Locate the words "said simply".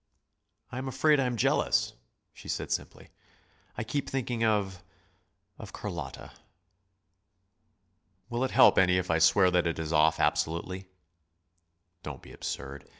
2.47-3.11